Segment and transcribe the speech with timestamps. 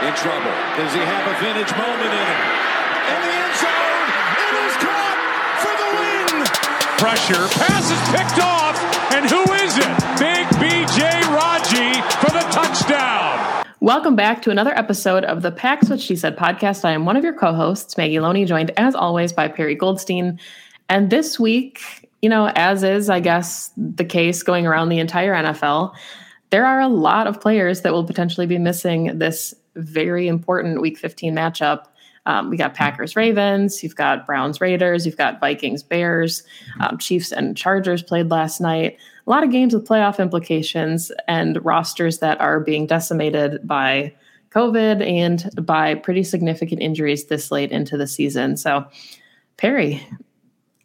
[0.00, 0.56] in trouble.
[0.80, 2.42] Does he have a vintage moment in him?
[3.04, 4.08] In the end zone,
[4.40, 5.18] it is caught
[5.60, 6.44] for the win.
[6.96, 8.80] Pressure, pass is picked off,
[9.12, 9.92] and who is it?
[10.16, 13.62] Big BJ Raji for the touchdown.
[13.80, 16.86] Welcome back to another episode of the Packs What She Said podcast.
[16.86, 20.40] I am one of your co-hosts, Maggie Loney, joined as always by Perry Goldstein.
[20.88, 25.34] And this week, you know, as is, I guess, the case going around the entire
[25.34, 25.94] NFL,
[26.48, 30.98] there are a lot of players that will potentially be missing this very important Week
[30.98, 31.86] 15 matchup.
[32.26, 36.42] Um, we got Packers Ravens, you've got Browns Raiders, you've got Vikings Bears,
[36.78, 38.98] um, Chiefs and Chargers played last night.
[39.26, 44.14] A lot of games with playoff implications and rosters that are being decimated by
[44.50, 48.56] COVID and by pretty significant injuries this late into the season.
[48.56, 48.86] So,
[49.56, 50.06] Perry,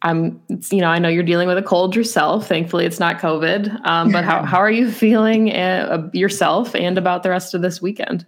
[0.02, 2.46] I'm, you know, I know you're dealing with a cold yourself.
[2.46, 3.84] Thankfully, it's not COVID.
[3.86, 7.82] Um, but how, how are you feeling uh, yourself and about the rest of this
[7.82, 8.24] weekend?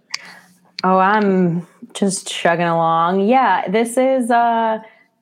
[0.83, 3.27] Oh, I'm just chugging along.
[3.27, 4.79] Yeah, this is uh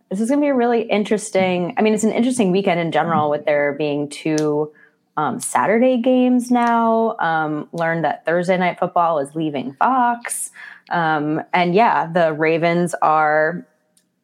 [0.09, 1.73] this is going to be a really interesting.
[1.77, 4.71] I mean, it's an interesting weekend in general with there being two
[5.17, 7.17] um, Saturday games now.
[7.19, 10.51] Um, learned that Thursday night football is leaving Fox,
[10.91, 13.67] um, and yeah, the Ravens are,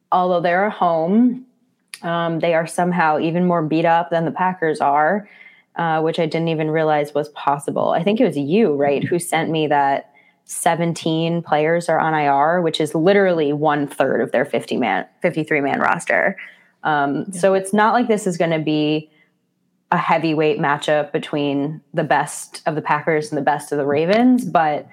[0.09, 1.45] although they're home,
[2.01, 5.27] um, they are somehow even more beat up than the Packers are,
[5.75, 7.89] uh, which I didn't even realize was possible.
[7.89, 10.12] I think it was you, right, who sent me that
[10.45, 15.61] 17 players are on IR, which is literally one third of their 50 man, 53
[15.61, 16.37] man roster.
[16.83, 17.39] Um, yeah.
[17.39, 19.09] So it's not like this is going to be
[19.91, 24.43] a heavyweight matchup between the best of the Packers and the best of the Ravens,
[24.43, 24.87] but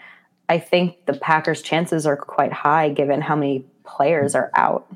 [0.48, 4.94] I think the Packers' chances are quite high given how many players are out.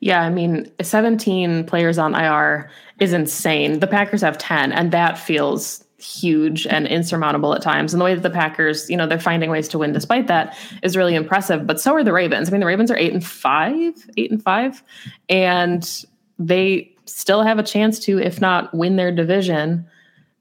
[0.00, 2.68] Yeah, I mean, 17 players on IR
[2.98, 3.78] is insane.
[3.78, 7.94] The Packers have 10, and that feels huge and insurmountable at times.
[7.94, 10.56] And the way that the Packers, you know, they're finding ways to win despite that
[10.82, 11.66] is really impressive.
[11.66, 12.48] But so are the Ravens.
[12.48, 14.82] I mean, the Ravens are eight and five, eight and five,
[15.28, 16.04] and
[16.38, 19.86] they still have a chance to, if not win their division,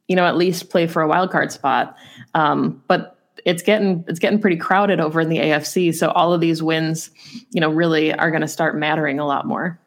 [0.07, 1.95] you know, at least play for a wild card spot.
[2.33, 5.93] Um, but it's getting it's getting pretty crowded over in the AFC.
[5.93, 7.11] So all of these wins,
[7.51, 9.79] you know, really are going to start mattering a lot more.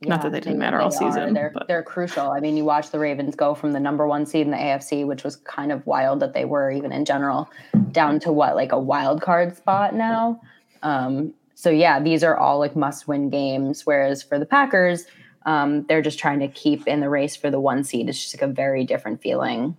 [0.00, 1.34] Yeah, Not that they didn't matter they all season.
[1.34, 1.68] They're, but.
[1.68, 2.30] they're crucial.
[2.30, 5.06] I mean, you watch the Ravens go from the number one seed in the AFC,
[5.06, 7.50] which was kind of wild that they were even in general,
[7.92, 10.40] down to what, like a wild card spot now.
[10.82, 13.84] Um, so, yeah, these are all like must win games.
[13.84, 15.04] Whereas for the Packers,
[15.44, 18.08] um, they're just trying to keep in the race for the one seed.
[18.08, 19.76] It's just like a very different feeling.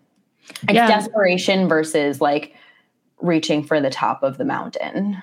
[0.63, 0.87] It's yeah.
[0.87, 2.55] desperation versus like
[3.21, 5.21] reaching for the top of the mountain.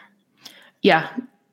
[0.83, 1.09] Yeah,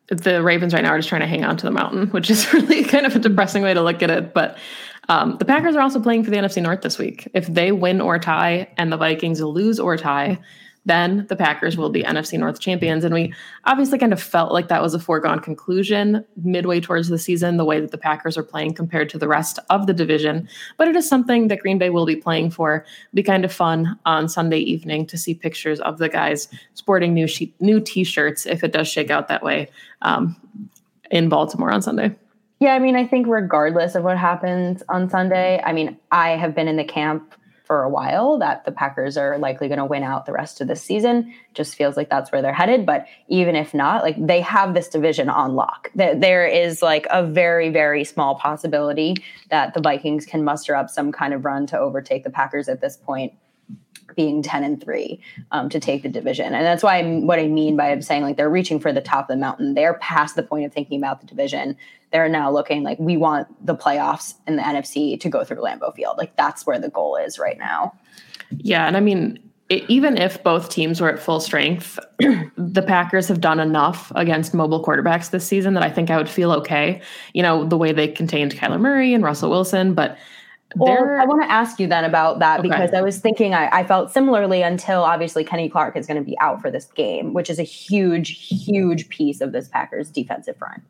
[0.07, 2.51] the Ravens right now are just trying to hang on to the mountain, which is
[2.53, 4.33] really kind of a depressing way to look at it.
[4.33, 4.57] But
[5.09, 7.27] um, the Packers are also playing for the NFC North this week.
[7.33, 10.39] If they win or tie and the Vikings lose or tie,
[10.85, 13.03] then the Packers will be NFC North champions.
[13.03, 13.33] And we
[13.65, 17.65] obviously kind of felt like that was a foregone conclusion midway towards the season, the
[17.65, 20.47] way that the Packers are playing compared to the rest of the division.
[20.77, 22.85] But it is something that Green Bay will be playing for.
[22.85, 27.13] It'll be kind of fun on Sunday evening to see pictures of the guys sporting
[27.13, 29.69] new she- new T-shirts if it does shake out that way
[30.03, 30.35] um,
[31.09, 32.15] in Baltimore on Sunday.
[32.59, 36.55] Yeah, I mean, I think regardless of what happens on Sunday, I mean, I have
[36.55, 37.35] been in the camp
[37.65, 40.67] for a while that the Packers are likely going to win out the rest of
[40.67, 41.33] the season.
[41.53, 42.85] Just feels like that's where they're headed.
[42.85, 45.91] But even if not, like they have this division on lock.
[45.95, 49.15] There is like a very, very small possibility
[49.49, 52.81] that the Vikings can muster up some kind of run to overtake the Packers at
[52.81, 53.33] this point
[54.15, 55.19] being 10 and 3
[55.51, 56.53] um, to take the division.
[56.53, 59.29] And that's why I'm, what I mean by saying like they're reaching for the top
[59.29, 59.73] of the mountain.
[59.73, 61.77] They're past the point of thinking about the division.
[62.11, 65.93] They're now looking like we want the playoffs in the NFC to go through Lambeau
[65.95, 66.17] Field.
[66.17, 67.93] Like that's where the goal is right now.
[68.51, 68.87] Yeah.
[68.87, 73.41] And I mean, it, even if both teams were at full strength, the Packers have
[73.41, 77.01] done enough against mobile quarterbacks this season that I think I would feel okay.
[77.33, 80.17] You know, the way they contained Kyler Murray and Russell Wilson, but
[80.75, 82.67] Well, I want to ask you then about that okay.
[82.67, 86.23] because I was thinking I, I, felt similarly until obviously Kenny Clark is going to
[86.23, 90.57] be out for this game, which is a huge, huge piece of this Packers defensive
[90.57, 90.83] front.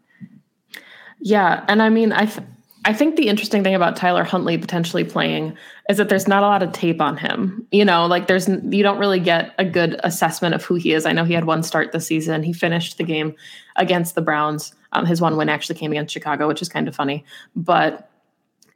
[1.20, 2.48] Yeah, and I mean, I th-
[2.86, 5.58] I think the interesting thing about Tyler Huntley potentially playing
[5.90, 7.68] is that there's not a lot of tape on him.
[7.72, 11.06] You know, like there's you don't really get a good assessment of who he is.
[11.06, 12.44] I know he had one start this season.
[12.44, 13.36] He finished the game
[13.76, 14.74] against the Browns.
[14.94, 17.26] Um, his one win actually came against Chicago, which is kind of funny.
[17.56, 18.10] But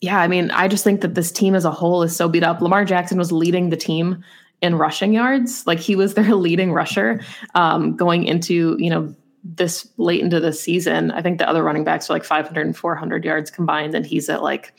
[0.02, 2.44] yeah, I mean, I just think that this team as a whole is so beat
[2.44, 2.62] up.
[2.62, 4.24] Lamar Jackson was leading the team
[4.62, 7.22] in rushing yards, like he was their leading rusher
[7.56, 9.14] um, going into you know
[9.44, 11.12] this late into the season.
[11.12, 14.30] I think the other running backs are like 500 and 400 yards combined, and he's
[14.30, 14.74] at like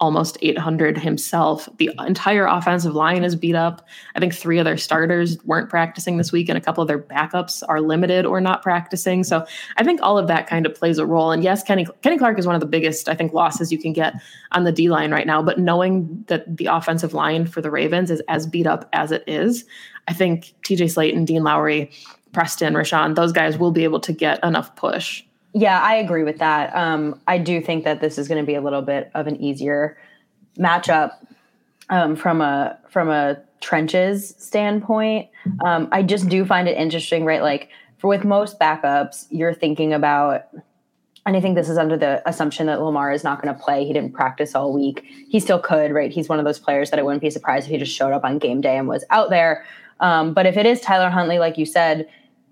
[0.00, 1.68] almost 800 himself.
[1.78, 3.86] The entire offensive line is beat up.
[4.14, 7.00] I think three of their starters weren't practicing this week, and a couple of their
[7.00, 9.24] backups are limited or not practicing.
[9.24, 9.44] So
[9.76, 11.32] I think all of that kind of plays a role.
[11.32, 13.92] And yes, Kenny Kenny Clark is one of the biggest, I think, losses you can
[13.92, 14.14] get
[14.52, 15.42] on the D line right now.
[15.42, 19.24] But knowing that the offensive line for the Ravens is as beat up as it
[19.26, 19.64] is,
[20.06, 21.90] I think TJ Slaton, Dean Lowry,
[22.32, 25.24] Preston, Rashan, those guys will be able to get enough push.
[25.58, 26.74] Yeah, I agree with that.
[26.76, 29.42] Um, I do think that this is going to be a little bit of an
[29.42, 29.98] easier
[30.56, 31.10] matchup
[31.90, 35.28] um, from a from a trenches standpoint.
[35.64, 37.42] Um, I just do find it interesting, right?
[37.42, 40.46] Like for with most backups, you're thinking about,
[41.26, 43.84] and I think this is under the assumption that Lamar is not going to play.
[43.84, 45.04] He didn't practice all week.
[45.28, 46.12] He still could, right?
[46.12, 48.22] He's one of those players that I wouldn't be surprised if he just showed up
[48.22, 49.64] on game day and was out there.
[49.98, 52.08] Um, but if it is Tyler Huntley, like you said,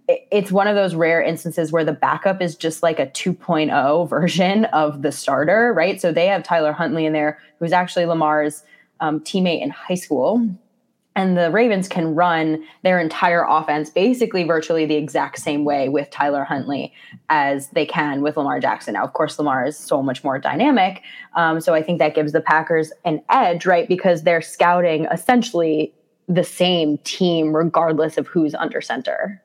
[0.09, 4.67] it's one of those rare instances where the backup is just like a 2.0 version
[4.67, 6.01] of the starter, right?
[6.01, 8.63] So they have Tyler Huntley in there, who's actually Lamar's
[9.01, 10.49] um, teammate in high school.
[11.17, 16.11] And the Ravens can run their entire offense basically virtually the exact same way with
[16.11, 16.93] Tyler Huntley
[17.31, 18.93] as they can with Lamar Jackson.
[18.93, 21.03] Now, of course, Lamar is so much more dynamic.
[21.35, 23.89] Um, so I think that gives the Packers an edge, right?
[23.89, 25.95] Because they're scouting essentially
[26.29, 29.43] the same team regardless of who's under center.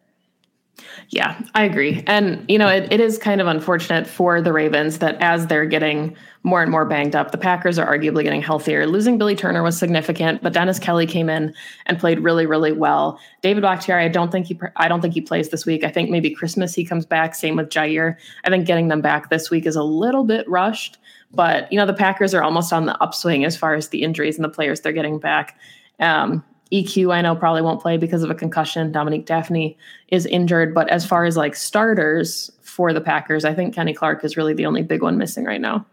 [1.09, 2.03] Yeah, I agree.
[2.07, 5.65] And, you know, it, it is kind of unfortunate for the Ravens that as they're
[5.65, 8.87] getting more and more banged up, the Packers are arguably getting healthier.
[8.87, 11.53] Losing Billy Turner was significant, but Dennis Kelly came in
[11.85, 13.19] and played really, really well.
[13.41, 15.83] David Bakhtiari, I don't think he, I don't think he plays this week.
[15.83, 17.35] I think maybe Christmas he comes back.
[17.35, 18.15] Same with Jair.
[18.45, 20.97] I think getting them back this week is a little bit rushed,
[21.33, 24.37] but, you know, the Packers are almost on the upswing as far as the injuries
[24.37, 25.57] and the players they're getting back.
[25.99, 28.91] Um, EQ, I know probably won't play because of a concussion.
[28.91, 29.75] Dominique Dafney
[30.07, 34.23] is injured, but as far as like starters for the Packers, I think Kenny Clark
[34.23, 35.85] is really the only big one missing right now.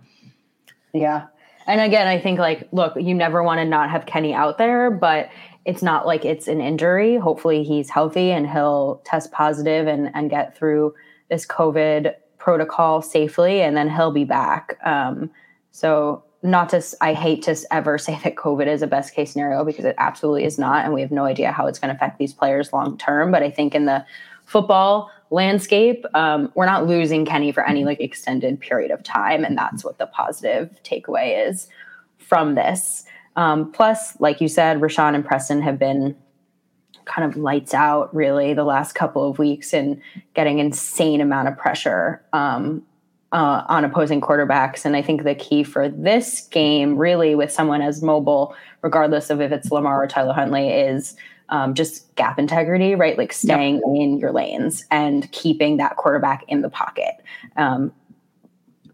[0.93, 1.27] Yeah.
[1.67, 4.91] And again, I think like, look, you never want to not have Kenny out there,
[4.91, 5.29] but
[5.65, 7.17] it's not like it's an injury.
[7.17, 10.95] Hopefully he's healthy and he'll test positive and, and get through
[11.29, 14.79] this COVID protocol safely and then he'll be back.
[14.85, 15.31] Um,
[15.73, 19.65] so not to i hate to ever say that covid is a best case scenario
[19.65, 22.19] because it absolutely is not and we have no idea how it's going to affect
[22.19, 24.05] these players long term but i think in the
[24.45, 29.59] football landscape um, we're not losing kenny for any like extended period of time and
[29.59, 31.69] that's what the positive takeaway is
[32.29, 33.05] from this.
[33.37, 36.17] Um, plus like you said rashan and preston have been
[37.05, 40.01] kind of lights out really the last couple of weeks and
[40.35, 42.83] getting insane amount of pressure um,
[43.33, 44.85] uh, on opposing quarterbacks.
[44.85, 49.41] And I think the key for this game, really, with someone as mobile, regardless of
[49.41, 51.17] if it's Lamar or Tyler Huntley, is
[51.51, 53.19] um, just gap integrity, right?
[53.19, 53.85] Like staying yep.
[53.87, 57.15] in your lanes and keeping that quarterback in the pocket.
[57.57, 57.93] Um,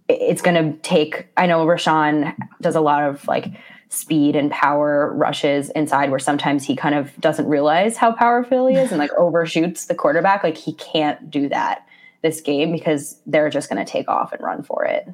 [0.09, 3.53] it's going to take, I know Rashan does a lot of like
[3.89, 8.77] speed and power rushes inside where sometimes he kind of doesn't realize how powerful he
[8.77, 10.43] is and like overshoots the quarterback.
[10.43, 11.87] Like he can't do that
[12.25, 15.09] this game because they're just going to take off and run for it.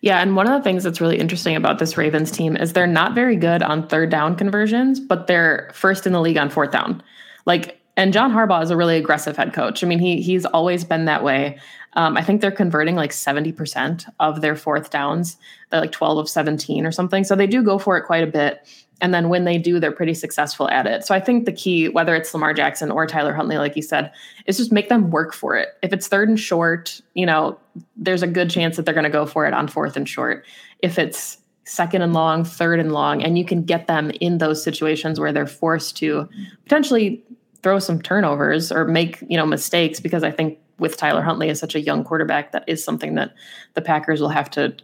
[0.00, 2.88] Yeah, and one of the things that's really interesting about this Ravens team is they're
[2.88, 6.72] not very good on third down conversions, but they're first in the league on fourth
[6.72, 7.00] down.
[7.46, 9.84] Like, and John Harbaugh is a really aggressive head coach.
[9.84, 11.58] I mean, he he's always been that way.
[11.94, 15.36] Um, I think they're converting like 70% of their fourth downs.
[15.70, 17.22] They're like 12 of 17 or something.
[17.22, 18.66] So they do go for it quite a bit.
[19.02, 21.04] And then when they do, they're pretty successful at it.
[21.04, 24.12] So I think the key, whether it's Lamar Jackson or Tyler Huntley, like you said,
[24.46, 25.70] is just make them work for it.
[25.82, 27.58] If it's third and short, you know,
[27.96, 30.46] there's a good chance that they're going to go for it on fourth and short.
[30.78, 34.62] If it's second and long, third and long, and you can get them in those
[34.62, 36.28] situations where they're forced to
[36.64, 37.24] potentially
[37.62, 41.60] throw some turnovers or make, you know, mistakes, because I think with Tyler Huntley as
[41.60, 43.32] such a young quarterback, that is something that
[43.74, 44.74] the Packers will have to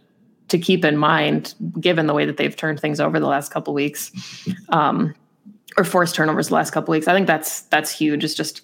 [0.47, 3.71] to keep in mind, given the way that they've turned things over the last couple
[3.71, 4.11] weeks,
[4.69, 5.13] um,
[5.77, 7.07] or forced turnovers the last couple weeks.
[7.07, 8.23] I think that's that's huge.
[8.23, 8.61] It's just,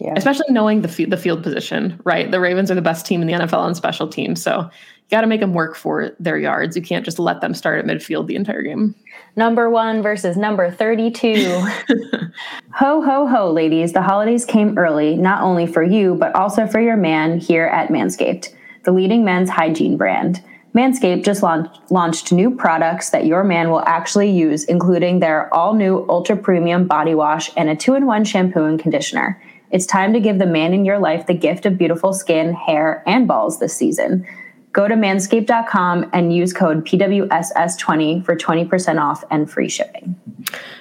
[0.00, 0.14] yeah.
[0.16, 2.30] especially knowing the f- the field position, right?
[2.30, 4.68] The Ravens are the best team in the NFL on special teams, so
[5.12, 6.74] got to make them work for their yards.
[6.74, 8.94] You can't just let them start at midfield the entire game.
[9.36, 11.44] Number one versus number 32.
[12.72, 13.92] ho, ho, ho, ladies.
[13.92, 17.90] The holidays came early, not only for you, but also for your man here at
[17.90, 18.54] Manscaped,
[18.84, 20.42] the leading men's hygiene brand.
[20.74, 25.74] Manscaped just launched, launched new products that your man will actually use, including their all
[25.74, 29.40] new ultra premium body wash and a two in one shampoo and conditioner.
[29.70, 33.02] It's time to give the man in your life the gift of beautiful skin, hair,
[33.06, 34.26] and balls this season.
[34.72, 40.14] Go to manscaped.com and use code PWSS20 for 20% off and free shipping.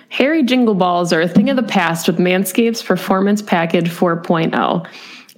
[0.10, 4.88] Hairy jingle balls are a thing of the past with Manscaped's Performance Package 4.0.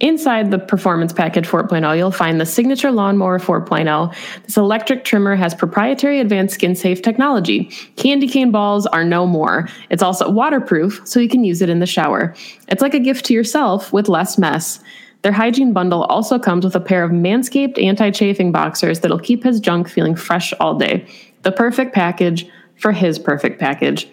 [0.00, 4.14] Inside the Performance Package 4.0, you'll find the Signature Lawnmower 4.0.
[4.44, 7.70] This electric trimmer has proprietary advanced skin safe technology.
[7.96, 9.68] Candy cane balls are no more.
[9.90, 12.34] It's also waterproof, so you can use it in the shower.
[12.68, 14.80] It's like a gift to yourself with less mess.
[15.24, 19.42] Their hygiene bundle also comes with a pair of Manscaped anti chafing boxers that'll keep
[19.42, 21.06] his junk feeling fresh all day.
[21.44, 24.06] The perfect package for his perfect package.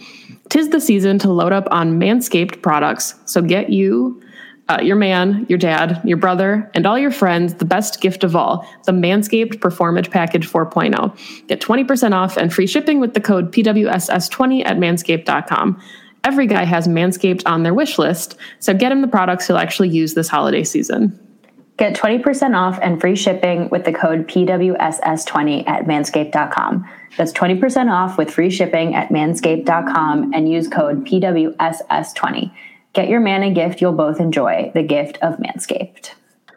[0.47, 4.21] Tis the season to load up on Manscaped products, so get you
[4.69, 8.33] uh, your man, your dad, your brother, and all your friends the best gift of
[8.33, 11.47] all the Manscaped Performance Package 4.0.
[11.47, 15.81] Get 20% off and free shipping with the code PWSS20 at manscaped.com.
[16.23, 19.89] Every guy has Manscaped on their wish list, so get him the products he'll actually
[19.89, 21.17] use this holiday season.
[21.77, 26.87] Get 20% off and free shipping with the code PWSS20 at manscaped.com.
[27.17, 32.51] That's 20% off with free shipping at manscaped.com and use code PWSS20.
[32.93, 36.11] Get your man a gift you'll both enjoy the gift of Manscaped.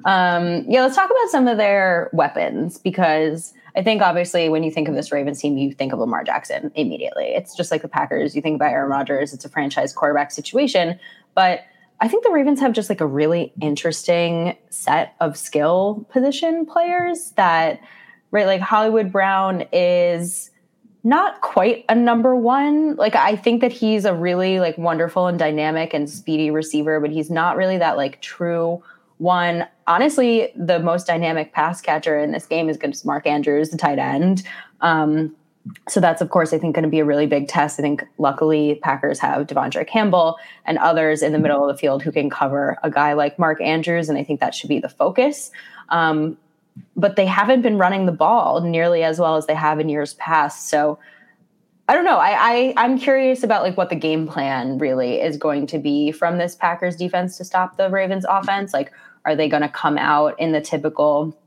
[0.05, 4.71] Um, yeah, let's talk about some of their weapons because I think obviously when you
[4.71, 7.27] think of this Ravens team, you think of Lamar Jackson immediately.
[7.27, 8.37] It's just like the Packers.
[8.37, 10.99] You think about Aaron Rodgers, it's a franchise quarterback situation.
[11.35, 11.61] But
[12.01, 17.33] I think the Ravens have just like a really interesting set of skill position players
[17.33, 17.81] that,
[18.31, 20.51] right, like Hollywood Brown is
[21.03, 22.97] not quite a number one.
[22.97, 27.11] Like I think that he's a really like wonderful and dynamic and speedy receiver, but
[27.11, 28.83] he's not really that like true
[29.19, 29.67] one.
[29.87, 33.71] Honestly, the most dynamic pass catcher in this game is going to be Mark Andrews,
[33.71, 34.43] the tight end.
[34.81, 35.35] Um,
[35.89, 37.79] so that's of course I think going to be a really big test.
[37.79, 42.03] I think luckily Packers have De'Vondre Campbell and others in the middle of the field
[42.03, 44.89] who can cover a guy like Mark Andrews, and I think that should be the
[44.89, 45.51] focus.
[45.89, 46.37] Um,
[46.97, 50.15] but they haven't been running the ball nearly as well as they have in years
[50.15, 50.69] past.
[50.69, 50.99] So
[51.87, 52.17] I don't know.
[52.17, 56.13] I, I am curious about like what the game plan really is going to be
[56.13, 58.73] from this Packers defense to stop the Ravens offense.
[58.73, 58.91] Like,
[59.27, 61.39] are they going to come out in the typical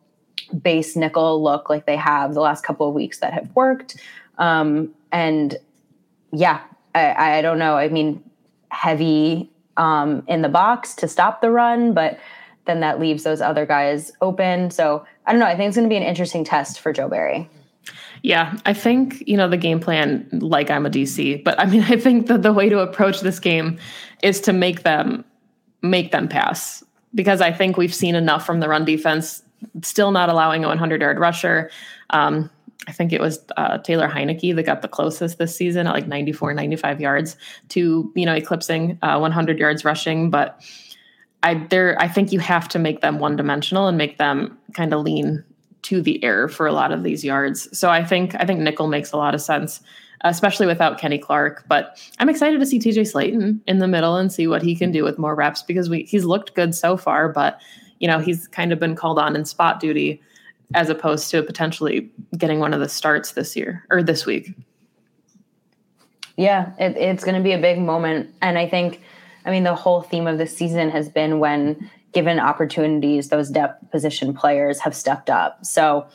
[0.61, 3.97] base nickel look like they have the last couple of weeks that have worked?
[4.37, 5.57] Um, and
[6.31, 6.61] yeah,
[6.93, 7.75] I, I don't know.
[7.75, 8.23] I mean,
[8.69, 12.19] heavy um, in the box to stop the run, but
[12.65, 14.69] then that leaves those other guys open.
[14.69, 15.47] So I don't know.
[15.47, 17.49] I think it's going to be an interesting test for Joe Barry.
[18.27, 21.83] Yeah, I think, you know, the game plan, like I'm a DC, but I mean,
[21.87, 23.79] I think that the way to approach this game
[24.21, 25.23] is to make them
[25.81, 26.83] make them pass
[27.15, 29.43] because I think we've seen enough from the run defense,
[29.81, 31.71] still not allowing a 100 yard rusher.
[32.09, 32.49] Um,
[32.85, 36.07] I think it was uh, Taylor Heinicke that got the closest this season at like
[36.07, 37.37] 94, 95 yards
[37.69, 40.29] to, you know, eclipsing uh, 100 yards rushing.
[40.29, 40.61] But
[41.43, 44.93] I there I think you have to make them one dimensional and make them kind
[44.93, 45.45] of lean
[45.83, 47.67] to the air for a lot of these yards.
[47.77, 49.81] So I think I think nickel makes a lot of sense,
[50.21, 51.65] especially without Kenny Clark.
[51.67, 54.91] But I'm excited to see TJ Slaton in the middle and see what he can
[54.91, 57.61] do with more reps because we he's looked good so far, but
[57.99, 60.21] you know he's kind of been called on in spot duty
[60.73, 64.53] as opposed to potentially getting one of the starts this year or this week.
[66.35, 69.01] Yeah, it, it's going to be a big moment, and I think
[69.47, 73.91] I mean, the whole theme of this season has been when given opportunities, those depth
[73.91, 75.65] position players have stepped up.
[75.65, 76.07] So,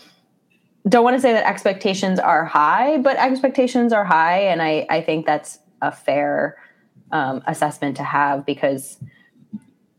[0.88, 4.40] don't want to say that expectations are high, but expectations are high.
[4.40, 6.58] And I, I think that's a fair
[7.12, 8.98] um, assessment to have because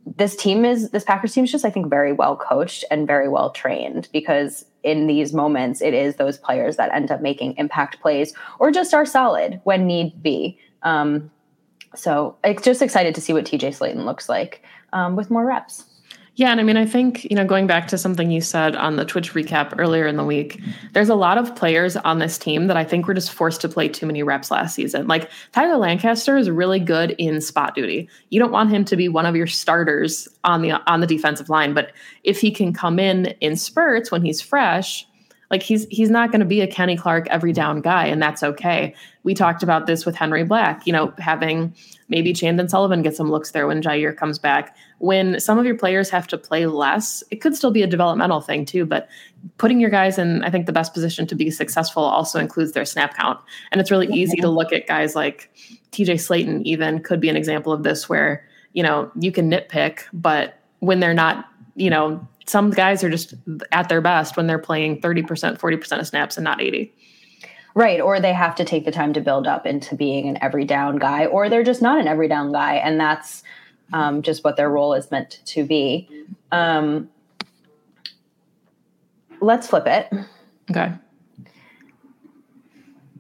[0.06, 3.30] this team is, this Packers team is just, I think, very well coached and very
[3.30, 8.02] well trained because in these moments, it is those players that end up making impact
[8.02, 10.60] plays or just are solid when need be.
[10.82, 11.32] Um,
[11.96, 15.86] so it's just excited to see what TJ Slaton looks like um, with more reps.
[16.36, 18.96] Yeah, and I mean, I think, you know, going back to something you said on
[18.96, 20.60] the Twitch recap earlier in the week,
[20.94, 23.70] there's a lot of players on this team that I think were just forced to
[23.70, 25.08] play too many reps last season.
[25.08, 28.10] Like Tyler Lancaster is really good in spot duty.
[28.32, 31.50] You don't want him to be one of your starters on the on the defensive
[31.50, 31.92] line, but
[32.24, 35.08] if he can come in in spurts when he's fresh,
[35.52, 37.56] Like he's he's not going to be a Kenny Clark every mm-hmm.
[37.56, 38.96] down guy, and that's okay.
[39.24, 41.74] We talked about this with Henry Black, you know, having
[42.10, 44.76] maybe Chandon Sullivan get some looks there when Jair comes back.
[45.00, 48.42] When some of your players have to play less, it could still be a developmental
[48.42, 49.08] thing too, but
[49.58, 52.86] putting your guys in, I think, the best position to be successful also includes their
[52.86, 53.40] snap count.
[53.72, 55.50] And it's really easy to look at guys like
[55.92, 60.02] TJ Slaton, even could be an example of this where, you know, you can nitpick,
[60.14, 61.46] but when they're not,
[61.76, 63.34] you know, some guys are just
[63.72, 66.94] at their best when they're playing 30%, 40% of snaps and not 80.
[67.76, 68.00] Right.
[68.00, 70.98] Or they have to take the time to build up into being an every down
[70.98, 72.76] guy, or they're just not an every down guy.
[72.76, 73.44] And that's
[73.94, 76.08] um, just what their role is meant to be.
[76.52, 77.10] Um,
[79.42, 80.12] let's flip it.
[80.70, 80.94] Okay.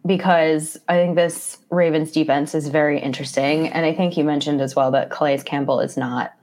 [0.05, 3.69] Because I think this Ravens defense is very interesting.
[3.69, 6.33] And I think you mentioned as well that Calais Campbell is not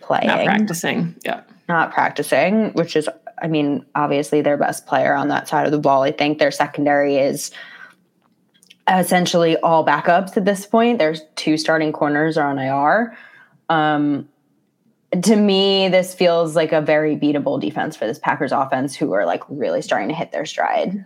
[0.00, 0.26] playing.
[0.26, 1.14] Not practicing.
[1.24, 3.08] Yeah not practicing, which is,
[3.42, 6.02] I mean, obviously their best player on that side of the ball.
[6.02, 7.50] I think their secondary is
[8.88, 10.98] essentially all backups at this point.
[10.98, 13.16] There's two starting corners are on IR.
[13.68, 14.28] Um,
[15.22, 19.26] to me, this feels like a very beatable defense for this Packers offense, who are
[19.26, 21.04] like really starting to hit their stride.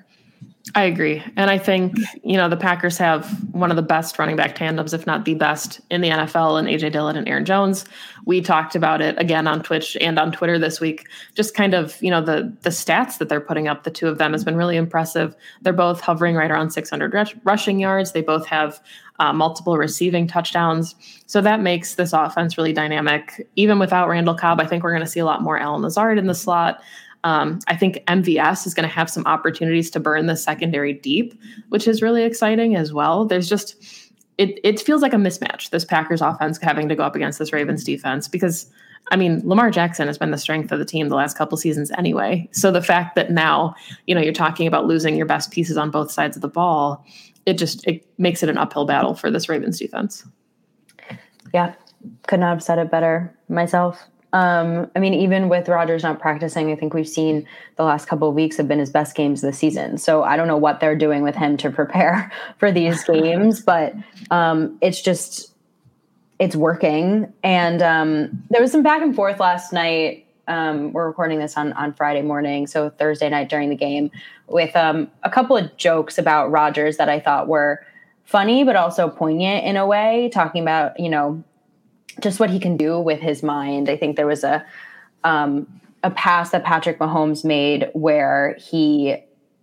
[0.75, 1.23] I agree.
[1.37, 4.95] And I think, you know, the Packers have one of the best running back tandems,
[4.95, 7.85] if not the best in the NFL, and AJ Dillon and Aaron Jones.
[8.25, 11.07] We talked about it again on Twitch and on Twitter this week.
[11.35, 14.17] Just kind of, you know, the the stats that they're putting up, the two of
[14.17, 15.37] them has been really impressive.
[15.61, 18.13] They're both hovering right around 600 rush, rushing yards.
[18.13, 18.81] They both have
[19.19, 20.95] uh, multiple receiving touchdowns.
[21.27, 23.47] So that makes this offense really dynamic.
[23.57, 26.19] Even without Randall Cobb, I think we're going to see a lot more Allen Lazard
[26.19, 26.81] in the slot.
[27.25, 31.35] Um, I think MVS is going to have some opportunities to burn the secondary deep,
[31.71, 33.25] which is really exciting as well.
[33.25, 33.83] There's just
[34.39, 37.53] it it feels like a mismatch this Packers offense having to go up against this
[37.53, 38.71] Ravens defense because
[39.11, 41.91] I mean Lamar Jackson has been the strength of the team the last couple seasons
[41.97, 42.49] anyway.
[42.53, 43.75] So the fact that now
[44.07, 47.05] you know you're talking about losing your best pieces on both sides of the ball,
[47.47, 50.27] it just it makes it an uphill battle for this Ravens defense.
[51.55, 51.75] Yeah,
[52.27, 54.05] could not have said it better myself.
[54.35, 58.29] Um, I mean, even with Rodgers not practicing, I think we've seen the last couple
[58.29, 59.97] of weeks have been his best games of the season.
[59.97, 63.95] So I don't know what they're doing with him to prepare for these games, but
[64.33, 65.53] um, it's just
[66.41, 67.33] it's working.
[67.45, 70.27] And um, there was some back and forth last night.
[70.49, 74.11] Um, we're recording this on on Friday morning, so Thursday night during the game,
[74.49, 77.87] with um, a couple of jokes about Rodgers that I thought were
[78.25, 81.43] funny, but also poignant in a way, talking about you know
[82.21, 83.89] just what he can do with his mind.
[83.89, 84.65] I think there was a
[85.25, 85.67] um,
[86.03, 89.17] a pass that Patrick Mahomes made where he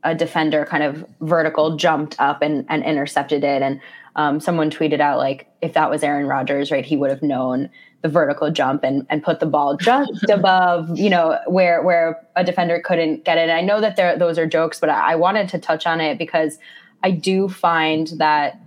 [0.04, 3.80] a defender kind of vertical jumped up and, and intercepted it and
[4.16, 7.70] um, someone tweeted out like if that was Aaron Rodgers right he would have known
[8.02, 12.44] the vertical jump and and put the ball just above you know where where a
[12.44, 15.16] defender couldn't get it and I know that there those are jokes but I, I
[15.16, 16.58] wanted to touch on it because
[17.04, 18.60] I do find that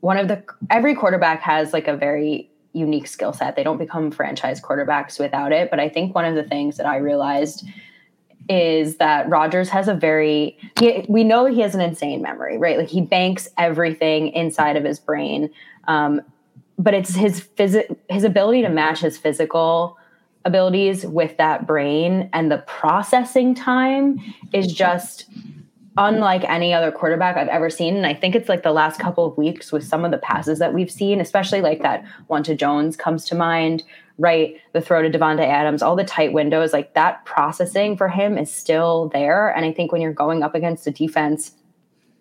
[0.00, 3.56] one of the every quarterback has like a very unique skill set.
[3.56, 5.70] They don't become franchise quarterbacks without it.
[5.70, 7.66] But I think one of the things that I realized
[8.48, 12.78] is that Rodgers has a very he, we know he has an insane memory, right?
[12.78, 15.50] Like he banks everything inside of his brain.
[15.86, 16.20] Um,
[16.78, 19.96] but it's his phys- his ability to match his physical
[20.44, 24.18] abilities with that brain and the processing time
[24.52, 25.26] is just
[25.98, 27.96] unlike any other quarterback I've ever seen.
[27.96, 30.58] And I think it's like the last couple of weeks with some of the passes
[30.58, 33.82] that we've seen, especially like that one to Jones comes to mind,
[34.16, 34.56] right?
[34.72, 38.50] The throw to Davante Adams, all the tight windows, like that processing for him is
[38.50, 39.54] still there.
[39.54, 41.52] And I think when you're going up against a defense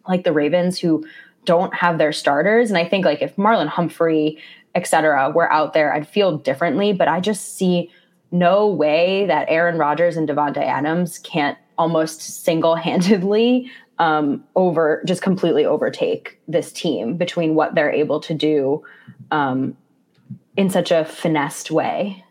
[0.08, 1.06] like the Ravens who
[1.46, 4.38] don't have their starters, and I think like if Marlon Humphrey,
[4.76, 6.92] et cetera, were out there, I'd feel differently.
[6.92, 7.90] But I just see
[8.32, 15.66] no way that Aaron Rodgers and Davante Adams can't almost single-handedly um, over just completely
[15.66, 18.84] overtake this team between what they're able to do
[19.30, 19.78] um,
[20.58, 22.24] in such a finessed way.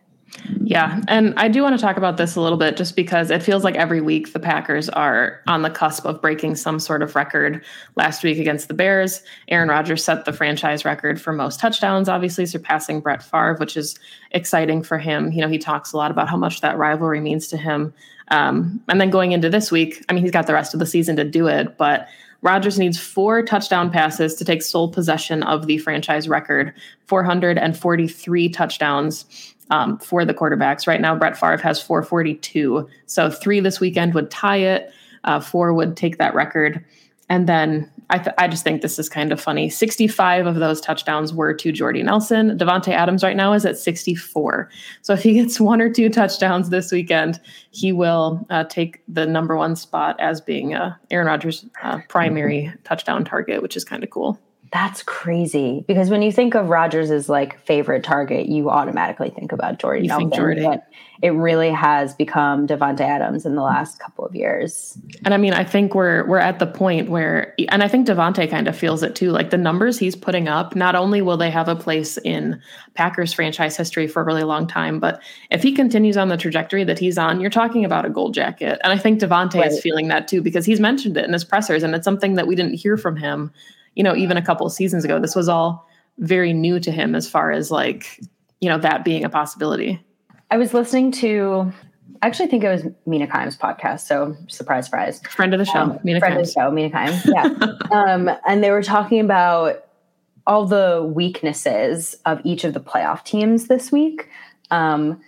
[0.62, 1.00] Yeah.
[1.08, 3.64] And I do want to talk about this a little bit just because it feels
[3.64, 7.64] like every week the Packers are on the cusp of breaking some sort of record.
[7.96, 12.46] Last week against the Bears, Aaron Rodgers set the franchise record for most touchdowns, obviously
[12.46, 13.98] surpassing Brett Favre, which is
[14.30, 15.32] exciting for him.
[15.32, 17.92] You know, he talks a lot about how much that rivalry means to him.
[18.30, 20.86] Um, and then going into this week, I mean, he's got the rest of the
[20.86, 22.08] season to do it, but
[22.42, 26.72] Rodgers needs four touchdown passes to take sole possession of the franchise record
[27.06, 30.86] 443 touchdowns um, for the quarterbacks.
[30.86, 32.88] Right now, Brett Favre has 442.
[33.06, 34.92] So three this weekend would tie it,
[35.24, 36.84] uh, four would take that record.
[37.30, 39.70] And then I, th- I just think this is kind of funny.
[39.70, 42.58] 65 of those touchdowns were to Jordy Nelson.
[42.58, 44.68] Davante Adams right now is at 64.
[45.02, 47.40] So if he gets one or two touchdowns this weekend,
[47.70, 52.72] he will uh, take the number one spot as being uh, Aaron Rodgers' uh, primary
[52.82, 54.38] touchdown target, which is kind of cool.
[54.72, 59.80] That's crazy because when you think of Rodgers' like favorite target, you automatically think about
[59.80, 60.06] Jordy.
[60.06, 60.62] You think Jordy.
[60.62, 60.86] but
[61.22, 63.74] it really has become Davante Adams in the mm-hmm.
[63.74, 64.96] last couple of years.
[65.24, 68.48] And I mean, I think we're we're at the point where, and I think Davante
[68.48, 69.32] kind of feels it too.
[69.32, 72.62] Like the numbers he's putting up, not only will they have a place in
[72.94, 76.84] Packers franchise history for a really long time, but if he continues on the trajectory
[76.84, 78.80] that he's on, you're talking about a gold jacket.
[78.84, 79.72] And I think Davante Right.
[79.72, 82.46] is feeling that too because he's mentioned it in his pressers, and it's something that
[82.46, 83.50] we didn't hear from him.
[83.94, 87.14] You know, even a couple of seasons ago, this was all very new to him
[87.14, 88.20] as far as like
[88.60, 90.04] you know that being a possibility.
[90.50, 91.72] I was listening to,
[92.22, 94.00] I actually think it was Mina Kimes' podcast.
[94.00, 95.22] So surprise, surprise.
[95.22, 96.54] Friend of the show, Um, Mina friend of the Kimes.
[96.54, 97.24] show, Mina Kimes.
[97.32, 97.88] Yeah.
[97.96, 99.84] um, and they were talking about
[100.46, 104.28] all the weaknesses of each of the playoff teams this week.
[104.72, 105.20] Um,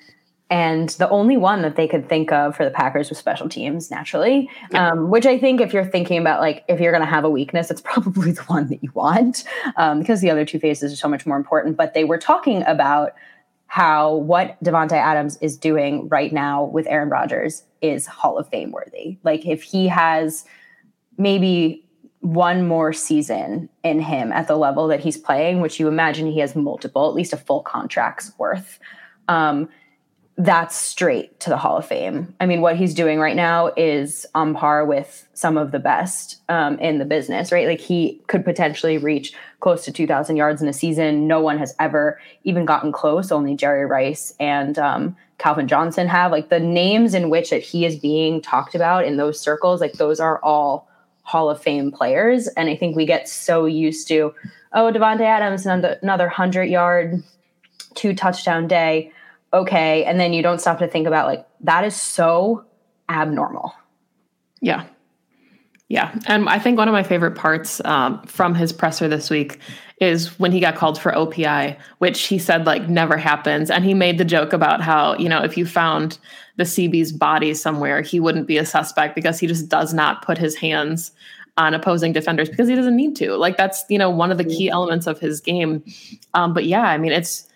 [0.53, 3.91] and the only one that they could think of for the Packers was special teams,
[3.91, 4.51] naturally.
[4.75, 7.31] Um, which I think, if you're thinking about like if you're going to have a
[7.31, 9.45] weakness, it's probably the one that you want
[9.79, 11.79] um, because the other two phases are so much more important.
[11.79, 13.15] But they were talking about
[13.67, 18.73] how what Davante Adams is doing right now with Aaron Rodgers is Hall of Fame
[18.73, 19.17] worthy.
[19.25, 20.45] Like if he has
[21.17, 21.83] maybe
[22.21, 26.41] one more season in him at the level that he's playing, which you imagine he
[26.41, 28.79] has multiple, at least a full contract's worth.
[29.29, 29.71] Um,
[30.45, 32.35] that's straight to the Hall of Fame.
[32.41, 36.41] I mean, what he's doing right now is on par with some of the best
[36.49, 37.69] um, in the business, right?
[37.69, 41.29] Like he could potentially reach close to 2,000 yards in a season.
[41.29, 43.31] No one has ever even gotten close.
[43.31, 46.33] Only Jerry Rice and um, Calvin Johnson have.
[46.33, 49.93] Like the names in which that he is being talked about in those circles, like
[49.93, 50.89] those are all
[51.23, 52.49] Hall of Fame players.
[52.49, 54.35] And I think we get so used to,
[54.73, 57.23] oh, Davante Adams, another, another 100 yard,
[57.95, 59.13] two touchdown day
[59.53, 62.65] okay and then you don't stop to think about like that is so
[63.09, 63.75] abnormal
[64.63, 64.87] Yeah.
[65.89, 66.19] Yeah.
[66.27, 69.59] And I think one of my favorite parts um, from his presser this week
[70.01, 73.71] is when he got called for OPI, which he said like never happens.
[73.71, 76.19] And he made the joke about how, you know, if you found
[76.57, 80.39] the CB's body somewhere, he wouldn't be a suspect because he just does not put
[80.39, 81.13] his hands
[81.59, 83.37] on opposing defenders because he doesn't need to.
[83.37, 85.85] Like that's, you know, one of the key elements of his game.
[86.33, 87.47] Um, but yeah, I mean, it's,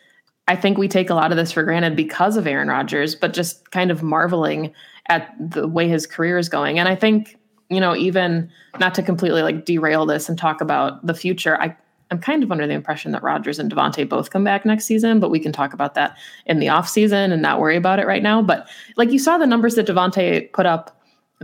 [0.48, 3.32] I think we take a lot of this for granted because of Aaron Rodgers, but
[3.32, 4.72] just kind of marveling
[5.08, 6.78] at the way his career is going.
[6.78, 7.36] And I think,
[7.68, 11.76] you know, even not to completely like derail this and talk about the future, I,
[12.12, 15.18] I'm kind of under the impression that Rodgers and Davante both come back next season,
[15.18, 18.22] but we can talk about that in the offseason and not worry about it right
[18.22, 18.40] now.
[18.40, 20.96] But like you saw the numbers that Davante put up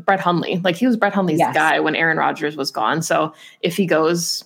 [0.06, 0.58] Brett Hundley.
[0.64, 1.54] Like he was Brett Hundley's Yes.
[1.54, 3.02] guy when Aaron Rodgers was gone.
[3.02, 4.44] So if he goes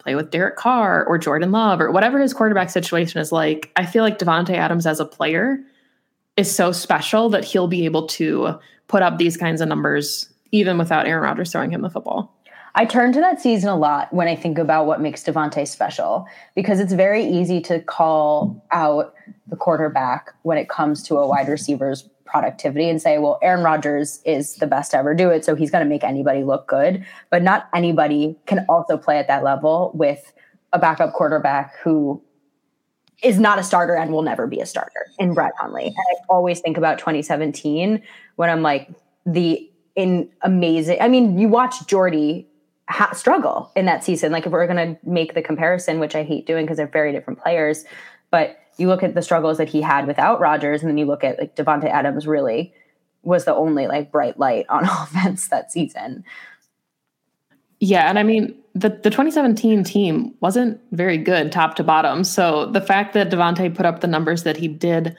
[0.00, 3.86] play with Derek Carr or Jordan Love or whatever his quarterback situation is like, I
[3.86, 5.60] feel like Davante Adams as a player
[6.36, 8.58] is so special that he'll be able to
[8.88, 12.34] put up these kinds of numbers even without Aaron Rodgers throwing him the football.
[12.74, 16.26] I turn to that season a lot when I think about what makes Davante special
[16.54, 19.14] because it's very easy to call out
[19.48, 24.20] the quarterback when it comes to a wide receiver's productivity and say, well, Aaron Rodgers
[24.24, 27.04] is the best to ever do it, so he's going to make anybody look good.
[27.30, 30.32] But not anybody can also play at that level with
[30.72, 32.22] a backup quarterback who
[33.22, 35.86] is not a starter and will never be a starter in Brett Hundley.
[35.86, 38.02] And I always think about 2017
[38.36, 38.88] when I'm like,
[39.26, 40.98] the in amazing.
[41.00, 42.48] I mean, you watch Jordy
[42.88, 44.32] ha- struggle in that season.
[44.32, 47.12] Like if we're going to make the comparison, which I hate doing because they're very
[47.12, 47.84] different players,
[48.30, 51.22] but you look at the struggles that he had without Rodgers, and then you look
[51.22, 52.72] at like Davante Adams really
[53.22, 56.24] was the only like bright light on offense that season.
[57.78, 62.24] Yeah, and I mean the the 2017 team wasn't very good top to bottom.
[62.24, 65.16] So the fact that Davante put up the numbers that he did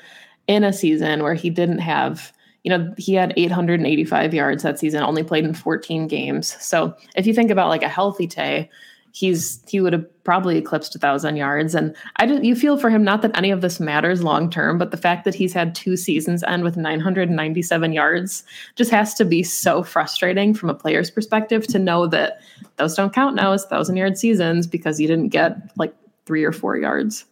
[0.48, 5.04] in a season where he didn't have, you know, he had 885 yards that season,
[5.04, 6.56] only played in 14 games.
[6.64, 8.70] So if you think about like a healthy Tay,
[9.12, 11.76] he's he would have probably eclipsed a thousand yards.
[11.76, 14.78] And I just you feel for him not that any of this matters long term,
[14.78, 18.44] but the fact that he's had two seasons end with 997 yards
[18.76, 22.42] just has to be so frustrating from a player's perspective to know that
[22.78, 25.94] those don't count now as thousand yard seasons because you didn't get like
[26.26, 27.26] three or four yards.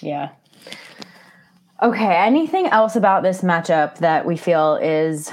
[0.00, 0.30] Yeah.
[1.82, 2.16] Okay.
[2.16, 5.30] Anything else about this matchup that we feel is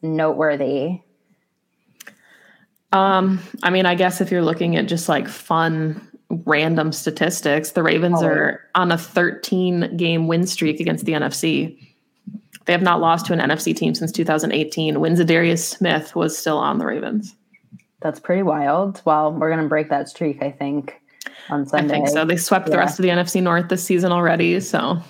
[0.00, 1.00] noteworthy?
[2.92, 6.00] Um, I mean, I guess if you're looking at just like fun
[6.44, 8.26] random statistics, the Ravens Oh.
[8.26, 11.78] are on a 13 game win streak against the NFC.
[12.64, 16.58] They have not lost to an NFC team since 2018 when Za'Darius Smith was still
[16.58, 17.34] on the Ravens.
[18.00, 19.00] That's pretty wild.
[19.04, 21.00] Well, we're going to break that streak, I think,
[21.50, 21.94] on Sunday.
[21.94, 22.24] I think so.
[22.24, 22.72] They swept yeah.
[22.72, 24.58] the rest of the NFC North this season already.
[24.60, 25.00] So,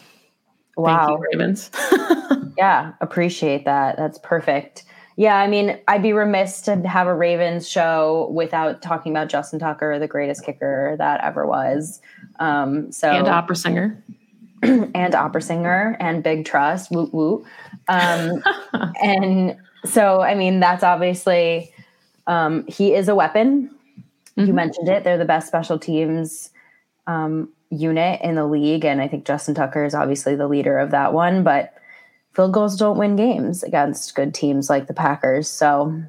[0.77, 1.71] wow, you, Ravens.
[2.59, 3.97] yeah, appreciate that.
[3.97, 4.85] That's perfect.
[5.17, 9.59] Yeah, I mean, I'd be remiss to have a Ravens show without talking about Justin
[9.59, 12.01] Tucker, the greatest kicker that ever was.
[12.39, 14.03] Um, so and opera singer,
[14.63, 17.45] and opera singer, and big trust, woot woot.
[17.89, 18.43] Um,
[19.03, 21.73] and so, I mean, that's obviously
[22.27, 23.69] um, he is a weapon.
[24.39, 24.47] Mm-hmm.
[24.47, 26.51] You mentioned it; they're the best special teams
[27.07, 30.91] um, unit in the league, and I think Justin Tucker is obviously the leader of
[30.93, 31.75] that one, but
[32.33, 35.49] field goals don't win games against good teams like the Packers.
[35.49, 36.03] So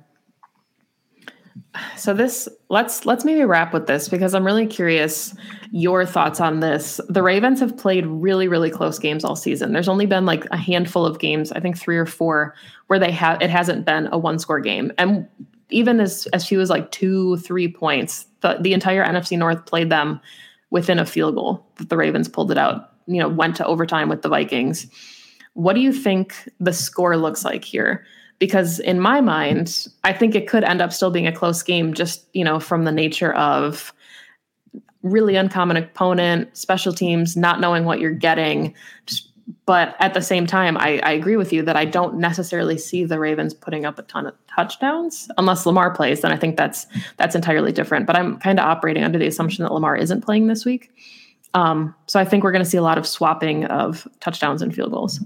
[1.96, 5.36] so this let's let's maybe wrap with this because I'm really curious
[5.72, 7.00] your thoughts on this.
[7.10, 9.74] The Ravens have played really really close games all season.
[9.74, 12.54] There's only been like a handful of games, I think 3 or 4
[12.88, 14.92] where they have it hasn't been a one score game.
[14.98, 15.28] And
[15.70, 19.90] even as as few as like 2 3 points, the the entire NFC North played
[19.90, 20.20] them
[20.70, 21.66] within a field goal.
[21.78, 24.88] The Ravens pulled it out, you know, went to overtime with the Vikings.
[25.54, 28.06] What do you think the score looks like here?
[28.40, 31.94] Because in my mind, I think it could end up still being a close game,
[31.94, 33.94] just you know, from the nature of
[35.04, 38.74] really uncommon opponent, special teams, not knowing what you're getting.
[39.66, 43.04] But at the same time, I, I agree with you that I don't necessarily see
[43.04, 46.22] the Ravens putting up a ton of touchdowns unless Lamar plays.
[46.22, 46.88] Then I think that's
[47.18, 48.08] that's entirely different.
[48.08, 50.92] But I'm kind of operating under the assumption that Lamar isn't playing this week.
[51.54, 54.74] Um, so I think we're going to see a lot of swapping of touchdowns and
[54.74, 55.20] field goals.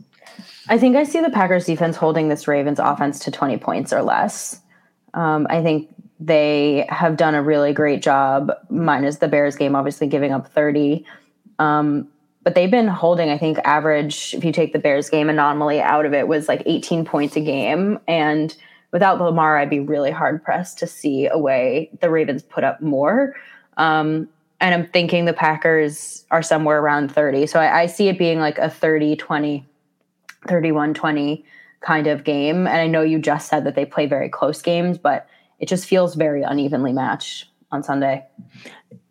[0.69, 4.01] I think I see the Packers defense holding this Ravens offense to 20 points or
[4.01, 4.61] less.
[5.13, 10.07] Um, I think they have done a really great job, minus the Bears game, obviously
[10.07, 11.05] giving up 30.
[11.59, 12.07] Um,
[12.43, 16.05] but they've been holding, I think, average, if you take the Bears game anomaly out
[16.05, 17.99] of it, was like 18 points a game.
[18.07, 18.55] And
[18.91, 22.81] without Lamar, I'd be really hard pressed to see a way the Ravens put up
[22.81, 23.35] more.
[23.75, 27.47] Um, and I'm thinking the Packers are somewhere around 30.
[27.47, 29.66] So I, I see it being like a 30 20
[30.47, 31.45] 31 20
[31.81, 32.67] kind of game.
[32.67, 35.27] And I know you just said that they play very close games, but
[35.59, 38.25] it just feels very unevenly matched on Sunday.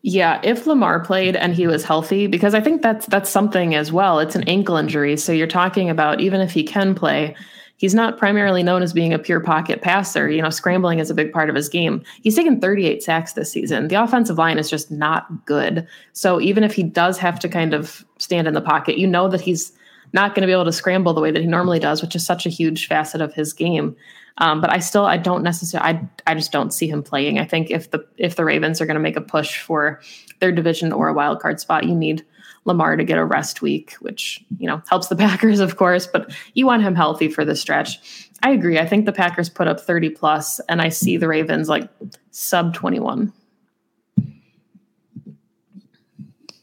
[0.03, 3.93] Yeah, if Lamar played and he was healthy, because I think that's that's something as
[3.93, 4.21] well.
[4.21, 7.35] It's an ankle injury, so you're talking about even if he can play,
[7.77, 10.31] he's not primarily known as being a pure pocket passer.
[10.31, 12.05] You know, scrambling is a big part of his game.
[12.23, 13.89] He's taken 38 sacks this season.
[13.89, 15.87] The offensive line is just not good.
[16.13, 19.29] So even if he does have to kind of stand in the pocket, you know
[19.29, 19.73] that he's
[20.17, 22.27] not going to be able to scramble the way that he normally does, which is
[22.27, 23.95] such a huge facet of his game.
[24.39, 27.39] Um, but I still I don't necessarily I I just don't see him playing.
[27.39, 30.01] I think if the if the Ravens are going to make a push for
[30.41, 32.25] their division or a wild card spot, you need
[32.65, 36.07] Lamar to get a rest week, which you know helps the Packers, of course.
[36.07, 38.31] But you want him healthy for the stretch.
[38.43, 38.79] I agree.
[38.79, 41.89] I think the Packers put up 30 plus, and I see the Ravens like
[42.31, 43.33] sub 21.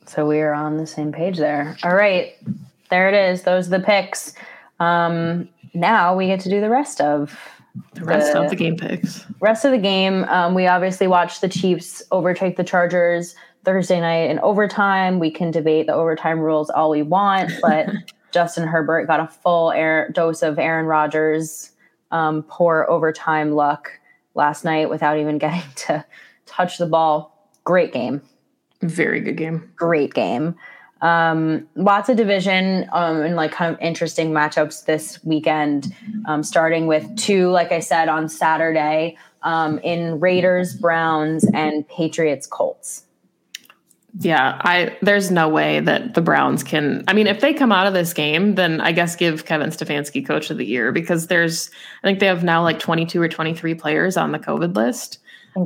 [0.06, 1.76] So we are on the same page there.
[1.84, 2.36] All right
[2.94, 3.42] there it is.
[3.42, 4.36] Those are the picks.
[4.80, 7.36] Um, now we get to do the rest of
[7.96, 9.26] the rest the, of the game picks.
[9.40, 10.26] Rest of the game.
[10.26, 13.34] Um, we obviously watched the Chiefs overtake the Chargers
[13.66, 15.18] Thursday night in overtime.
[15.18, 17.90] We can debate the overtime rules all we want, but
[18.32, 21.72] Justin Herbert got a full air, dose of Aaron Rodgers'
[22.12, 23.90] um, poor overtime luck
[24.36, 26.06] last night without even getting to
[26.46, 27.50] touch the ball.
[27.64, 28.22] Great game.
[28.84, 29.72] Very good game.
[29.76, 30.54] Great game.
[31.04, 35.94] Um, lots of division um, and like kind of interesting matchups this weekend,
[36.26, 42.48] um, starting with two, like I said, on Saturday um, in Raiders, Browns, and Patriots,
[42.48, 43.04] Colts.
[44.20, 47.04] Yeah, I there's no way that the Browns can.
[47.08, 50.26] I mean, if they come out of this game, then I guess give Kevin Stefanski
[50.26, 51.72] coach of the year because there's
[52.04, 55.18] I think they have now like 22 or 23 players on the COVID list.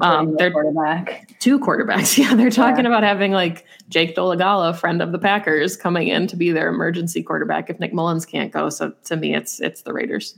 [0.02, 1.34] Um, they're quarterback.
[1.40, 2.18] Two quarterbacks.
[2.28, 2.92] Yeah, they're talking yeah.
[2.92, 7.22] about having like Jake Dolegala, friend of the Packers, coming in to be their emergency
[7.22, 8.70] quarterback if Nick Mullens can't go.
[8.70, 10.38] So to me, it's it's the Raiders.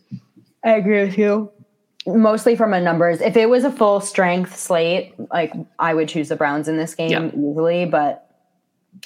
[0.63, 1.51] I agree with you.
[2.05, 3.21] Mostly from a numbers.
[3.21, 6.95] If it was a full strength slate, like I would choose the Browns in this
[6.95, 7.33] game yep.
[7.33, 7.85] easily.
[7.85, 8.29] But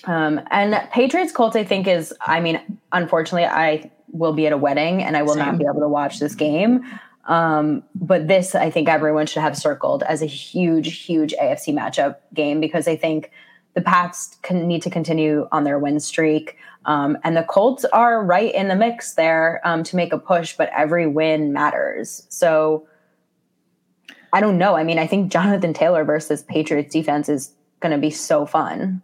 [0.06, 2.14] um, and Patriots Colts, I think is.
[2.22, 2.60] I mean,
[2.92, 5.46] unfortunately, I will be at a wedding and I will Same.
[5.46, 6.84] not be able to watch this game.
[7.26, 12.18] Um, but this, I think everyone should have circled as a huge, huge AFC matchup
[12.34, 13.32] game because I think
[13.76, 16.58] the Pats can need to continue on their win streak.
[16.86, 20.56] Um, and the Colts are right in the mix there um, to make a push,
[20.56, 22.26] but every win matters.
[22.30, 22.88] So
[24.34, 24.76] I don't know.
[24.76, 29.02] I mean, I think Jonathan Taylor versus Patriots defense is going to be so fun.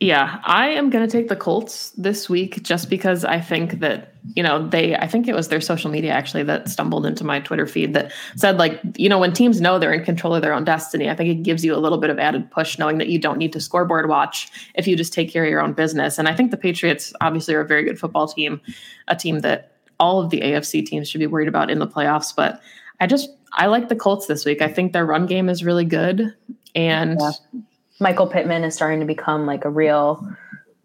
[0.00, 4.13] Yeah, I am going to take the Colts this week just because I think that
[4.32, 7.40] you know, they, I think it was their social media actually that stumbled into my
[7.40, 10.54] Twitter feed that said, like, you know, when teams know they're in control of their
[10.54, 13.08] own destiny, I think it gives you a little bit of added push knowing that
[13.08, 16.18] you don't need to scoreboard watch if you just take care of your own business.
[16.18, 18.62] And I think the Patriots obviously are a very good football team,
[19.08, 22.34] a team that all of the AFC teams should be worried about in the playoffs.
[22.34, 22.60] But
[23.00, 24.62] I just, I like the Colts this week.
[24.62, 26.34] I think their run game is really good.
[26.74, 27.60] And yeah.
[28.00, 30.26] Michael Pittman is starting to become like a real,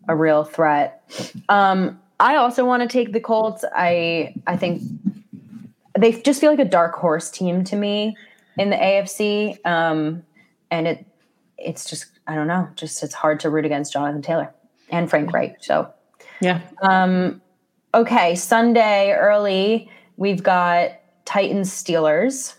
[0.10, 1.04] a real threat.
[1.48, 3.64] Um, I also want to take the Colts.
[3.74, 4.82] I I think
[5.98, 8.16] they just feel like a dark horse team to me
[8.58, 9.66] in the AFC.
[9.66, 10.24] Um,
[10.72, 11.06] and it
[11.58, 14.54] it's just I don't know, just it's hard to root against Jonathan Taylor
[14.90, 15.58] and Frank Reich.
[15.62, 15.92] So
[16.42, 16.62] yeah.
[16.82, 17.42] Um,
[17.94, 20.92] okay, Sunday early we've got
[21.26, 22.56] Titans Steelers.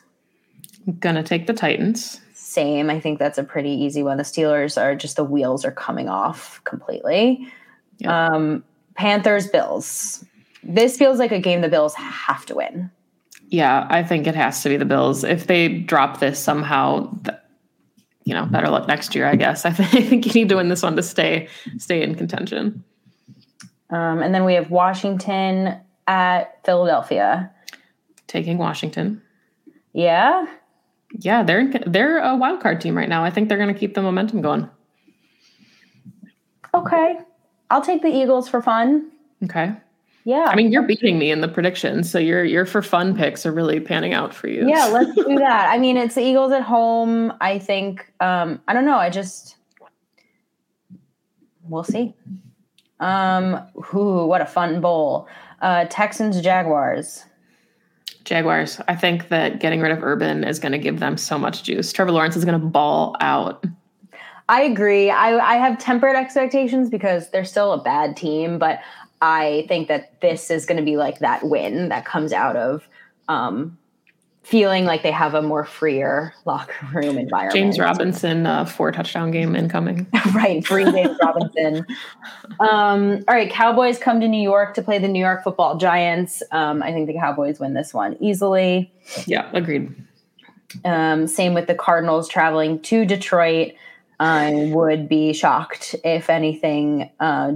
[0.99, 2.21] gonna take the Titans.
[2.35, 2.91] Same.
[2.91, 4.17] I think that's a pretty easy one.
[4.17, 7.47] The Steelers are just the wheels are coming off completely.
[7.99, 8.11] Yep.
[8.11, 10.25] Um, Panthers Bills.
[10.63, 12.91] This feels like a game the Bills have to win.
[13.49, 15.25] Yeah, I think it has to be the Bills.
[15.25, 17.13] If they drop this somehow,
[18.25, 19.27] you know, better luck next year.
[19.27, 19.65] I guess.
[19.65, 21.49] I think, I think you need to win this one to stay
[21.79, 22.85] stay in contention.
[23.91, 27.51] Um, and then we have Washington at Philadelphia.
[28.29, 29.23] Taking Washington.
[29.93, 30.47] Yeah.
[31.19, 33.25] Yeah, they're they're a wild card team right now.
[33.25, 34.71] I think they're going to keep the momentum going.
[36.73, 37.19] Okay.
[37.71, 39.11] I'll take the Eagles for fun.
[39.45, 39.73] Okay.
[40.25, 40.47] Yeah.
[40.49, 43.53] I mean, you're beating me in the predictions, so your your for fun picks are
[43.53, 44.69] really panning out for you.
[44.69, 45.71] Yeah, let's do that.
[45.71, 47.33] I mean, it's the Eagles at home.
[47.41, 49.57] I think um I don't know, I just
[51.69, 52.15] we'll see.
[52.99, 55.27] Um who what a fun bowl.
[55.63, 57.25] Uh Texans Jaguars.
[58.25, 58.81] Jaguars.
[58.87, 61.91] I think that getting rid of Urban is going to give them so much juice.
[61.93, 63.65] Trevor Lawrence is going to ball out.
[64.51, 65.11] I agree.
[65.11, 68.81] I, I have tempered expectations because they're still a bad team, but
[69.23, 72.89] I think that this is going to be like that win that comes out of
[73.29, 73.79] um,
[74.43, 77.55] feeling like they have a more freer locker room environment.
[77.55, 80.09] James Robinson, uh, four touchdown game incoming.
[80.35, 81.87] right, free James Robinson.
[82.59, 86.43] Um, all right, Cowboys come to New York to play the New York Football Giants.
[86.51, 88.93] Um, I think the Cowboys win this one easily.
[89.27, 89.95] Yeah, agreed.
[90.85, 93.73] Um, same with the Cardinals traveling to Detroit.
[94.21, 97.55] I would be shocked if anything uh,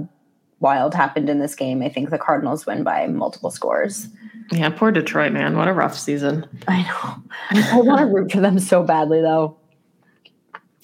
[0.59, 1.83] wild happened in this game.
[1.83, 4.09] I think the Cardinals win by multiple scores.
[4.51, 5.55] Yeah, poor Detroit, man.
[5.55, 6.47] What a rough season.
[6.67, 7.23] I know.
[7.71, 9.57] I want to root for them so badly, though.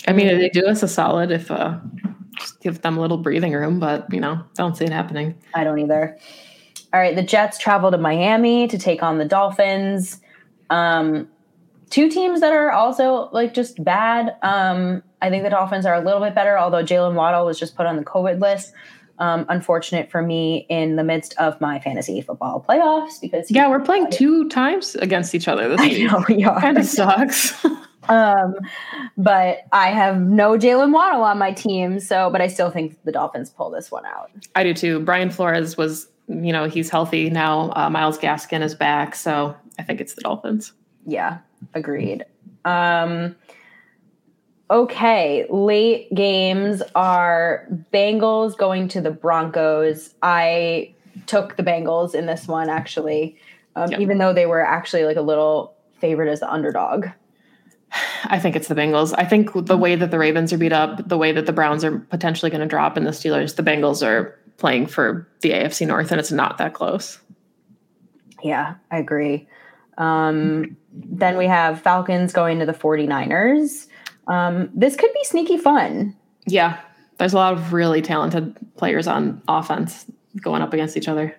[0.07, 1.79] I mean, they do us a solid if uh,
[2.39, 5.35] just give them a little breathing room, but you know, don't see it happening.
[5.55, 6.17] I don't either.
[6.93, 10.19] All right, the Jets travel to Miami to take on the Dolphins.
[10.69, 11.27] Um,
[11.89, 14.35] two teams that are also like just bad.
[14.43, 17.75] Um, I think the Dolphins are a little bit better, although Jaylen Waddle was just
[17.75, 18.73] put on the COVID list.
[19.19, 23.79] Um, unfortunate for me in the midst of my fantasy football playoffs because yeah, we're
[23.79, 26.09] playing two times against each other this week.
[26.09, 26.59] I know we are.
[26.59, 27.63] Kind of sucks.
[28.09, 28.55] um,
[29.17, 33.11] but I have no Jaylen Waddle on my team, so but I still think the
[33.11, 34.31] Dolphins pull this one out.
[34.55, 34.99] I do too.
[35.01, 37.71] Brian Flores was, you know, he's healthy now.
[37.75, 40.73] Uh, Myles Gaskin is back, so I think it's the Dolphins.
[41.05, 41.37] Yeah,
[41.75, 42.25] agreed.
[42.65, 43.35] Um,
[44.71, 50.15] Okay, late games are Bengals going to the Broncos.
[50.21, 50.95] I
[51.27, 53.35] took the Bengals in this one actually,
[53.75, 53.99] um, yep.
[53.99, 57.07] even though they were actually like a little favorite as the underdog.
[58.23, 59.13] I think it's the Bengals.
[59.17, 61.83] I think the way that the Ravens are beat up, the way that the Browns
[61.83, 65.85] are potentially going to drop, and the Steelers, the Bengals are playing for the AFC
[65.85, 67.19] North, and it's not that close.
[68.41, 69.49] Yeah, I agree.
[69.97, 73.87] Um, then we have Falcons going to the 49ers.
[74.27, 76.15] Um, this could be sneaky fun.
[76.45, 76.79] Yeah,
[77.17, 80.05] there's a lot of really talented players on offense
[80.41, 81.35] going up against each other.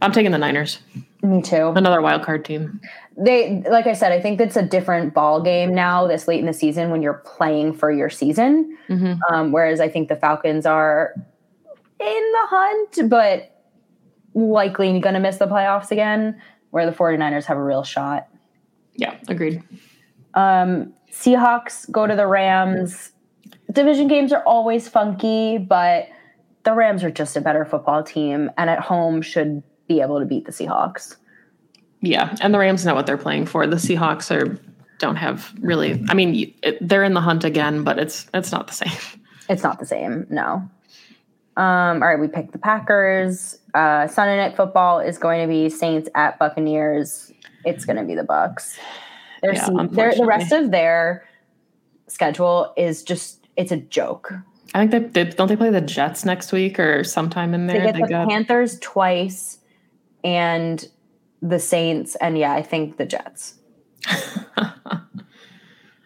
[0.00, 0.78] I'm taking the Niners.
[1.22, 1.72] Me too.
[1.74, 2.80] Another wild card team.
[3.16, 6.06] They, like I said, I think that's a different ball game now.
[6.06, 9.20] This late in the season, when you're playing for your season, mm-hmm.
[9.32, 11.14] um, whereas I think the Falcons are
[11.98, 13.50] in the hunt, but
[14.34, 16.40] likely going to miss the playoffs again.
[16.70, 18.28] Where the 49ers have a real shot.
[18.94, 19.62] Yeah, agreed.
[20.34, 23.12] Um, Seahawks go to the Rams.
[23.72, 26.08] Division games are always funky, but
[26.64, 30.26] the Rams are just a better football team and at home should be able to
[30.26, 31.16] beat the Seahawks.
[32.00, 33.66] Yeah, and the Rams know what they're playing for.
[33.66, 34.58] The Seahawks are
[34.98, 38.74] don't have really I mean they're in the hunt again, but it's it's not the
[38.74, 38.92] same.
[39.50, 40.26] It's not the same.
[40.28, 40.68] No.
[41.56, 43.58] Um, all right, we picked the Packers.
[43.72, 47.32] Uh, Sunday night football is going to be Saints at Buccaneers.
[47.64, 48.78] It's going to be the Bucks.
[49.42, 51.24] Their, yeah, their the rest of their
[52.08, 54.32] schedule is just it's a joke.
[54.74, 57.78] I think they, they don't they play the Jets next week or sometime in there.
[57.78, 58.28] They get they the got...
[58.28, 59.58] Panthers twice,
[60.24, 60.86] and
[61.40, 63.54] the Saints, and yeah, I think the Jets.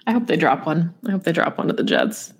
[0.07, 0.95] I hope they drop one.
[1.07, 2.35] I hope they drop one to the Jets.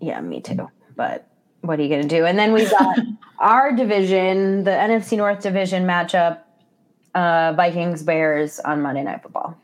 [0.00, 0.68] Yeah, me too.
[0.96, 1.26] But
[1.62, 2.26] what are you going to do?
[2.26, 2.98] And then we've got
[3.38, 6.40] our division, the NFC North division matchup,
[7.14, 9.58] uh, Vikings Bears on Monday Night Football.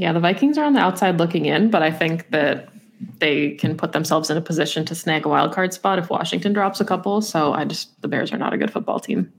[0.00, 2.70] Yeah, the Vikings are on the outside looking in, but I think that
[3.18, 6.54] they can put themselves in a position to snag a wild card spot if Washington
[6.54, 7.20] drops a couple.
[7.20, 9.30] So I just the Bears are not a good football team.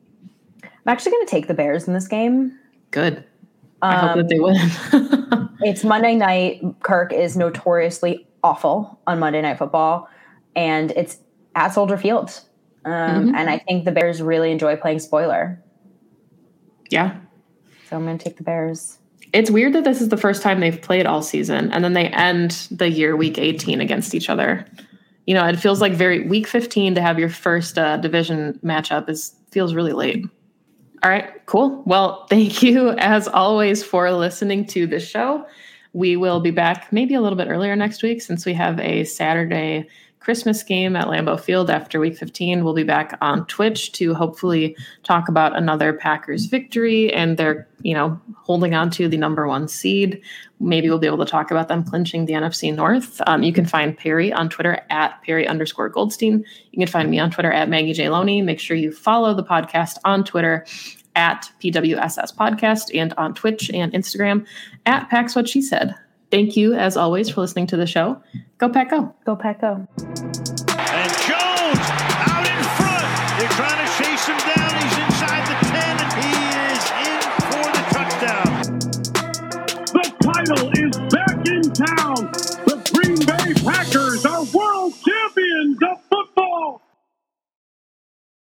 [0.64, 2.60] I'm actually going to take the Bears in this game.
[2.92, 3.24] Good.
[3.82, 5.50] I hope that they win.
[5.62, 6.62] it's Monday night.
[6.84, 10.08] Kirk is notoriously awful on Monday Night Football,
[10.56, 11.18] and it's
[11.56, 12.40] at Soldier Field.
[12.86, 13.36] Um, mm-hmm.
[13.36, 15.60] And I think the Bears really enjoy playing spoiler.
[16.92, 17.18] Yeah.
[17.90, 19.00] So I'm going to take the Bears.
[19.34, 22.08] It's weird that this is the first time they've played all season, and then they
[22.08, 24.66] end the year week 18 against each other.
[25.26, 29.10] You know, it feels like very week 15 to have your first uh, division matchup
[29.10, 30.26] is feels really late.
[31.04, 31.82] All right, cool.
[31.86, 35.46] Well, thank you as always for listening to the show.
[35.94, 39.04] We will be back maybe a little bit earlier next week since we have a
[39.04, 39.88] Saturday
[40.22, 42.64] Christmas game at Lambeau Field after week 15.
[42.64, 47.96] We'll be back on Twitch to hopefully talk about another Packers victory and they're, you
[47.96, 50.22] know, holding on to the number one seed.
[50.60, 53.20] Maybe we'll be able to talk about them clinching the NFC North.
[53.26, 56.46] Um, you can find Perry on Twitter at Perry underscore Goldstein.
[56.72, 58.10] You can find me on Twitter at Maggie J.
[58.10, 58.44] Loney.
[58.44, 60.68] Make sure you follow the podcast on Twitter
[61.16, 64.46] at PWSS Podcast and on Twitch and Instagram
[64.86, 65.96] at Pax What She Said.
[66.32, 68.22] Thank you, as always, for listening to the show.
[68.58, 69.14] Go Pack Go.
[69.26, 69.86] Go Pack Go.